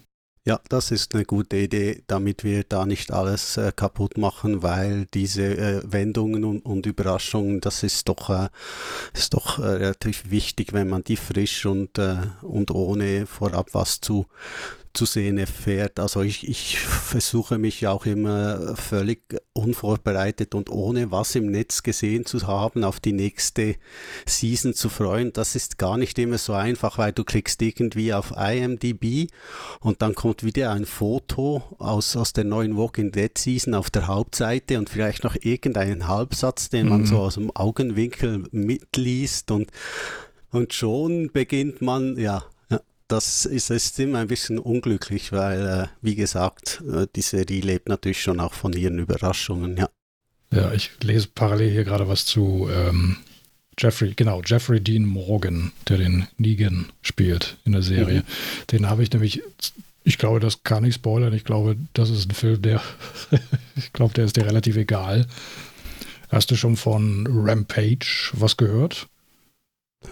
[0.47, 5.07] Ja, das ist eine gute Idee, damit wir da nicht alles äh, kaputt machen, weil
[5.15, 8.51] diese äh, Wendungen und, und, Überraschungen, das ist doch, äh,
[9.15, 14.03] ist doch äh, relativ wichtig, wenn man die frisch und, äh, und ohne vorab was
[14.03, 14.27] zu,
[14.95, 15.99] zu sehen erfährt.
[15.99, 22.25] Also ich, ich versuche mich auch immer völlig unvorbereitet und ohne was im Netz gesehen
[22.25, 23.75] zu haben, auf die nächste
[24.25, 25.33] Season zu freuen.
[25.33, 29.29] Das ist gar nicht immer so einfach, weil du klickst irgendwie auf IMDb
[29.81, 34.07] und dann kommt wieder ein Foto aus, aus der neuen Walking Dead Season auf der
[34.07, 37.07] Hauptseite und vielleicht noch irgendeinen Halbsatz, den man mhm.
[37.07, 39.71] so aus dem Augenwinkel mitliest und
[40.51, 42.45] und schon beginnt man, ja,
[43.09, 47.89] das ist, ist immer ein bisschen unglücklich, weil, äh, wie gesagt, äh, die Serie lebt
[47.89, 49.89] natürlich schon auch von ihren Überraschungen, ja.
[50.51, 53.17] Ja, ich lese parallel hier gerade was zu ähm,
[53.79, 58.21] Jeffrey, genau, Jeffrey Dean Morgan, der den Negan spielt in der Serie.
[58.21, 58.67] Mhm.
[58.71, 59.43] Den habe ich nämlich,
[60.05, 61.33] ich glaube, das kann ich spoilern.
[61.33, 62.81] Ich glaube, das ist ein Film, der,
[63.77, 65.27] ich glaube, der ist dir relativ egal.
[66.29, 69.09] Hast du schon von Rampage was gehört?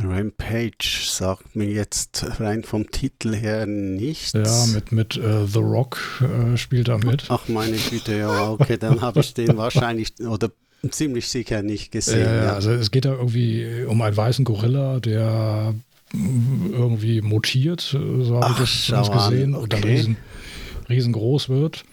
[0.00, 4.32] Rampage sagt mir jetzt rein vom Titel her nichts.
[4.32, 7.26] Ja, mit, mit uh, The Rock uh, spielt er mit.
[7.28, 10.50] Ach meine Güte, ja, okay, dann habe ich den wahrscheinlich oder
[10.90, 12.24] ziemlich sicher nicht gesehen.
[12.24, 12.52] Ja, ja.
[12.54, 15.74] Also es geht da irgendwie um einen weißen Gorilla, der
[16.14, 19.62] irgendwie mutiert, so habe ich das gesehen, okay.
[19.62, 20.16] und dann riesen,
[20.88, 21.84] riesengroß wird.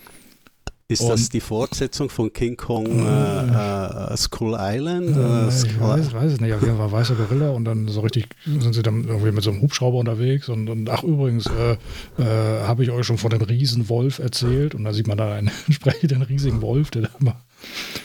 [0.91, 5.15] Ist und das die Fortsetzung von King Kong äh, äh, Skull Island?
[5.15, 6.51] Äh, ich weiß, weiß es nicht.
[6.51, 9.51] Auf jeden Fall weißer Gorilla und dann so richtig sind sie dann irgendwie mit so
[9.51, 11.73] einem Hubschrauber unterwegs und, und ach übrigens äh,
[12.19, 15.51] äh habe ich euch schon von dem Riesenwolf erzählt und da sieht man da einen
[15.67, 17.35] entsprechenden riesigen Wolf, der da mal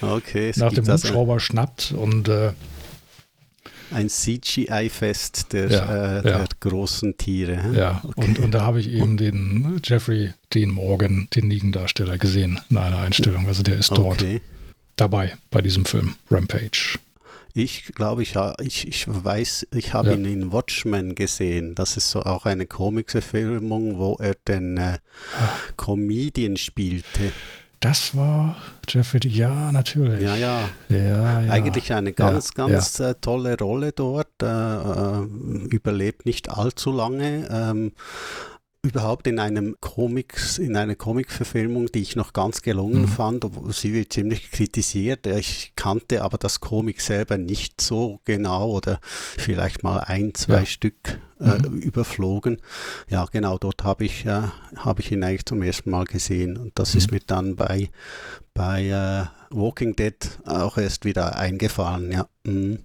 [0.02, 2.52] okay, nach dem Hubschrauber schnappt und äh,
[3.90, 6.44] ein CGI-Fest der, ja, äh, der ja.
[6.60, 7.72] großen Tiere.
[7.74, 8.26] Ja, okay.
[8.28, 12.98] und, und da habe ich eben den Jeffrey Dean Morgan, den Negan-Darsteller, gesehen in einer
[12.98, 13.46] Einstellung.
[13.46, 14.40] Also der ist dort okay.
[14.96, 16.98] dabei bei diesem Film Rampage.
[17.56, 20.14] Ich glaube, ich, ich, ich weiß, ich habe ja.
[20.16, 21.76] ihn in Watchmen gesehen.
[21.76, 24.98] Das ist so auch eine Comic-Verfilmung, wo er den äh,
[25.38, 25.56] ah.
[25.76, 27.32] Comedian spielte.
[27.84, 28.56] Das war
[28.88, 30.22] Jeffrey, ja, natürlich.
[30.22, 30.70] Ja, ja.
[30.88, 30.98] ja,
[31.42, 31.52] ja.
[31.52, 33.10] Eigentlich eine ganz, ja, ganz ja.
[33.10, 34.42] Äh, tolle Rolle dort.
[34.42, 35.26] Äh, äh,
[35.68, 37.46] überlebt nicht allzu lange.
[37.50, 37.92] Ähm,
[38.84, 43.08] überhaupt in einem Comics, in einer Comic-Verfilmung, die ich noch ganz gelungen mhm.
[43.08, 43.46] fand.
[43.70, 45.26] Sie wird ziemlich kritisiert.
[45.26, 50.66] Ich kannte aber das Comic selber nicht so genau oder vielleicht mal ein, zwei ja.
[50.66, 51.78] Stück äh, mhm.
[51.78, 52.60] überflogen.
[53.08, 54.42] Ja, genau, dort habe ich, äh,
[54.76, 56.58] hab ich ihn eigentlich zum ersten Mal gesehen.
[56.58, 56.98] Und das mhm.
[56.98, 57.90] ist mir dann bei,
[58.52, 62.28] bei äh, Walking Dead auch erst wieder eingefallen, ja.
[62.44, 62.80] Mhm.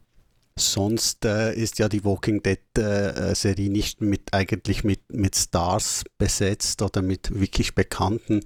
[0.60, 6.04] Sonst äh, ist ja die Walking Dead äh, Serie nicht mit eigentlich mit, mit Stars
[6.18, 8.42] besetzt oder mit wirklich bekannten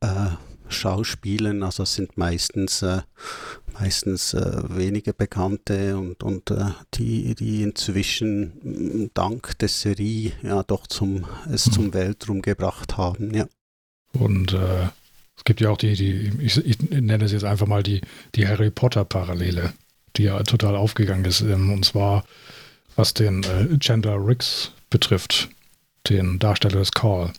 [0.00, 0.30] äh,
[0.68, 1.62] Schauspielern.
[1.62, 3.02] Also es sind meistens äh,
[3.78, 10.86] meistens äh, wenige Bekannte und, und äh, die, die inzwischen dank der Serie ja doch
[10.86, 11.72] zum es mhm.
[11.72, 13.34] zum Weltruhm gebracht haben.
[13.34, 13.46] Ja.
[14.14, 18.00] Und es gibt ja auch die, die ich, ich nenne es jetzt einfach mal die,
[18.34, 19.74] die Harry Potter Parallele
[20.16, 21.40] die ja total aufgegangen ist.
[21.40, 22.24] Ähm, und zwar
[22.96, 25.48] was den äh, Chandler Riggs betrifft,
[26.08, 27.32] den Darsteller des Call.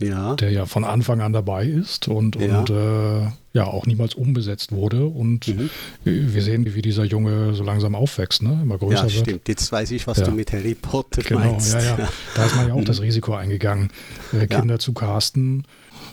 [0.00, 0.34] Ja.
[0.34, 2.60] der ja von Anfang an dabei ist und, ja.
[2.60, 5.06] und äh, ja auch niemals umbesetzt wurde.
[5.06, 5.70] Und mhm.
[6.04, 8.60] wir sehen, wie dieser Junge so langsam aufwächst, ne?
[8.62, 9.26] immer größer ja, stimmt.
[9.26, 9.48] Wird.
[9.48, 10.24] Jetzt weiß ich, was ja.
[10.24, 11.74] du mit Harry Potter genau, meinst.
[11.74, 12.08] Ja, ja.
[12.34, 12.84] Da ist man ja auch mhm.
[12.84, 13.90] das Risiko eingegangen,
[14.32, 15.64] äh, Kinder zu casten.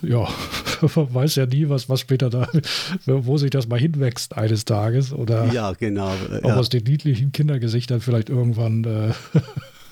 [0.02, 0.28] Ja,
[0.82, 2.48] weiß ja nie, was, was später da,
[3.06, 5.13] wo sich das mal hinwächst eines Tages.
[5.13, 6.13] Oder ja, genau.
[6.43, 9.39] Auch aus den niedlichen Kindergesichtern vielleicht irgendwann äh,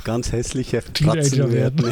[0.04, 1.92] ganz hässliche Katzen werden.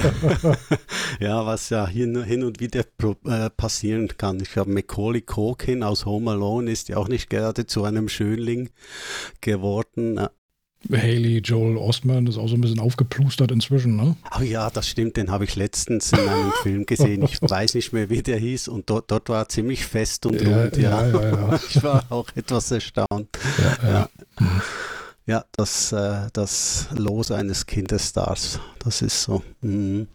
[1.19, 2.83] ja, was ja hin, hin und wieder
[3.25, 4.39] äh, passieren kann.
[4.39, 8.69] Ich glaube, Macaulay Culkin aus Home Alone ist ja auch nicht gerade zu einem Schönling
[9.41, 10.19] geworden.
[10.89, 14.15] Haley Joel Ostman ist auch so ein bisschen aufgeplustert inzwischen, ne?
[14.37, 17.21] Oh ja, das stimmt, den habe ich letztens in einem Film gesehen.
[17.23, 20.41] Ich weiß nicht mehr, wie der hieß und dort, dort war er ziemlich fest und
[20.41, 21.07] ja, rund, ja.
[21.07, 21.59] Ja, ja.
[21.69, 23.27] Ich war auch etwas erstaunt.
[23.83, 24.09] Ja,
[25.29, 25.45] ja.
[25.51, 29.43] Das, äh, das Los eines Kinderstars, das ist so.
[29.61, 30.07] Mhm.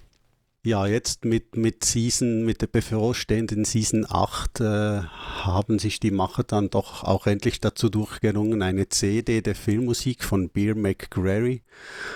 [0.66, 6.42] Ja, jetzt mit, mit Season, mit der bevorstehenden Season 8 äh, haben sich die Macher
[6.42, 11.60] dann doch auch endlich dazu durchgerungen, eine CD der Filmmusik von Beer McGrary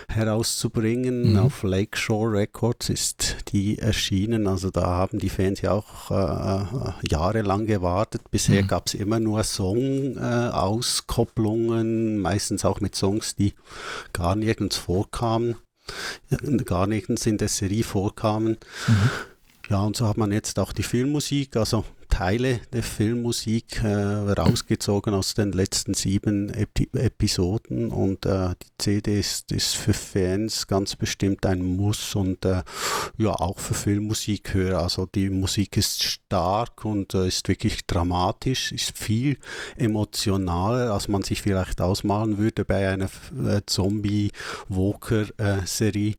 [0.08, 1.32] herauszubringen.
[1.32, 1.40] Mhm.
[1.40, 4.46] Auf Lakeshore Records ist die erschienen.
[4.46, 6.64] Also da haben die Fans ja auch äh, äh
[7.06, 8.30] jahrelang gewartet.
[8.30, 8.68] Bisher mhm.
[8.68, 13.52] gab es immer nur Song-Auskopplungen, äh, meistens auch mit Songs, die
[14.14, 15.56] gar nirgends vorkamen
[16.64, 18.58] gar nirgends in der Serie vorkamen.
[18.86, 19.10] Mhm.
[19.68, 25.12] Ja, und so hat man jetzt auch die Filmmusik, also Teile der Filmmusik äh, rausgezogen
[25.12, 30.96] aus den letzten sieben Epi Episoden und äh, die CD ist, ist für Fans ganz
[30.96, 32.62] bestimmt ein Muss und äh,
[33.18, 34.82] ja auch für Filmmusikhörer.
[34.82, 39.36] Also die Musik ist stark und äh, ist wirklich dramatisch, ist viel
[39.76, 43.10] emotionaler, als man sich vielleicht ausmalen würde bei einer
[43.46, 46.14] äh, Zombie-Walker-Serie.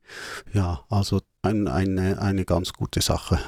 [0.52, 3.38] ja, also ein, eine, eine ganz gute Sache.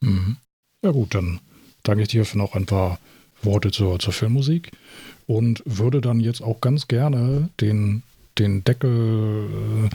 [0.00, 0.36] Mhm.
[0.82, 1.40] Ja gut, dann
[1.82, 2.98] danke ich dir für noch ein paar
[3.42, 4.72] Worte zur, zur Filmmusik
[5.26, 8.02] und würde dann jetzt auch ganz gerne den,
[8.38, 9.90] den Deckel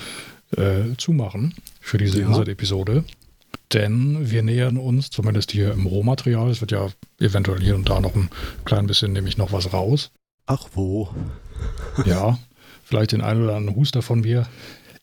[0.58, 2.28] äh, äh, zumachen für diese ja.
[2.28, 3.04] Insert-Episode.
[3.74, 6.88] Denn wir nähern uns, zumindest hier im Rohmaterial, es wird ja
[7.20, 8.30] eventuell hier und da noch ein
[8.66, 10.12] klein bisschen, nämlich noch was raus.
[10.48, 11.10] Ach wo?
[12.06, 12.40] ja,
[12.84, 14.48] vielleicht den einen oder anderen Huster von mir.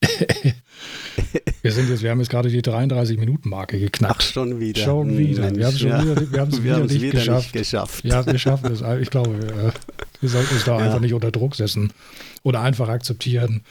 [1.63, 4.17] wir sind jetzt, wir haben jetzt gerade die 33-Minuten-Marke geknackt.
[4.19, 4.83] Ach, schon wieder.
[4.83, 5.51] Schon wieder.
[5.51, 6.03] Mensch, wir haben es ja.
[6.03, 7.43] wieder, wir wir wieder, nicht, wieder geschafft.
[7.43, 8.05] nicht geschafft.
[8.05, 8.83] Ja, wir schaffen es.
[9.01, 9.73] Ich glaube, wir,
[10.21, 10.85] wir sollten uns da ja.
[10.85, 11.93] einfach nicht unter Druck setzen
[12.47, 13.63] oder einfach akzeptieren,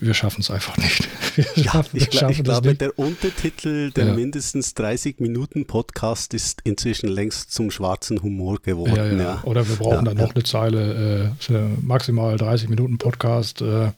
[0.00, 1.08] wir schaffen es einfach nicht.
[1.36, 2.80] Wir ja, schaffen, ich, glaub, ich glaube, nicht.
[2.80, 4.12] der Untertitel der ja.
[4.12, 9.20] mindestens 30 Minuten Podcast ist inzwischen längst zum schwarzen Humor geworden.
[9.20, 13.62] Ja, oder wir brauchen dann noch eine Zeile, äh, maximal 30 Minuten Podcast.
[13.62, 13.92] Äh,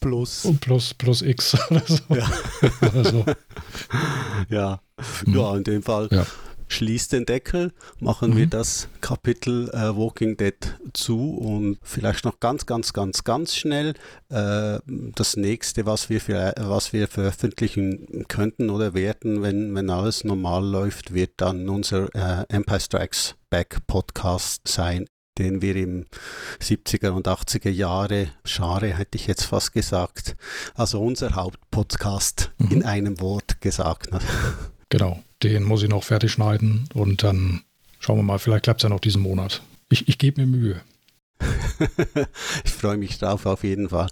[0.00, 0.48] Plus.
[0.60, 2.14] Plus, plus X oder so.
[2.14, 2.30] Ja.
[2.80, 3.24] oder so.
[4.48, 4.80] ja.
[5.24, 5.34] Hm.
[5.34, 6.24] ja, in dem Fall ja.
[6.68, 8.36] schließt den Deckel, machen mhm.
[8.36, 10.54] wir das Kapitel äh, Walking Dead
[10.92, 13.94] zu und vielleicht noch ganz, ganz, ganz, ganz schnell
[14.28, 20.24] äh, das nächste, was wir, für, was wir veröffentlichen könnten oder werden, wenn, wenn alles
[20.24, 25.06] normal läuft, wird dann unser äh, Empire Strikes Back Podcast sein
[25.38, 26.06] den wir im
[26.60, 30.36] 70er und 80er Jahre, Schare hätte ich jetzt fast gesagt,
[30.74, 32.70] also unser Hauptpodcast mhm.
[32.70, 34.12] in einem Wort gesagt.
[34.12, 34.20] Ne?
[34.90, 37.62] Genau, den muss ich noch fertig schneiden und dann
[37.98, 39.60] schauen wir mal, vielleicht klappt es ja noch diesen Monat.
[39.88, 40.80] Ich, ich gebe mir Mühe.
[42.64, 44.08] ich freue mich drauf auf jeden Fall.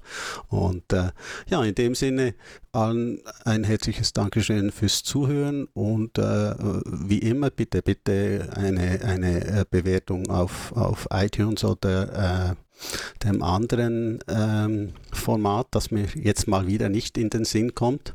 [0.48, 1.10] Und äh,
[1.48, 2.34] ja, in dem Sinne
[2.72, 6.54] allen ein herzliches Dankeschön fürs Zuhören und äh,
[6.86, 14.18] wie immer bitte, bitte eine, eine äh, Bewertung auf, auf iTunes oder äh, dem anderen
[14.28, 18.14] ähm, Format, das mir jetzt mal wieder nicht in den Sinn kommt.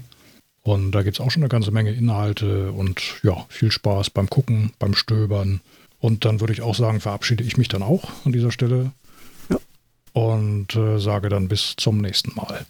[0.62, 4.28] und da gibt es auch schon eine ganze Menge Inhalte und ja, viel Spaß beim
[4.28, 5.62] Gucken, beim Stöbern.
[5.98, 8.92] Und dann würde ich auch sagen, verabschiede ich mich dann auch an dieser Stelle
[9.48, 9.56] ja.
[10.12, 12.66] und äh, sage dann bis zum nächsten Mal.